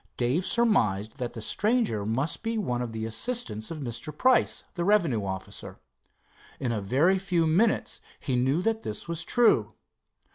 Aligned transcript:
Dave 0.17 0.43
surmised 0.43 1.17
that 1.19 1.33
the 1.33 1.41
stranger 1.41 2.07
must 2.07 2.41
be 2.41 2.57
one 2.57 2.81
of 2.81 2.91
the 2.91 3.05
assistants 3.05 3.69
of 3.69 3.81
Mr. 3.81 4.11
Price, 4.17 4.63
the 4.73 4.83
revenue 4.83 5.23
officer. 5.23 5.77
In 6.59 6.71
a 6.71 6.81
very 6.81 7.19
few 7.19 7.45
minutes 7.45 8.01
he 8.19 8.35
knew 8.35 8.63
that 8.63 8.81
this 8.81 9.07
was 9.07 9.23
true. 9.23 9.73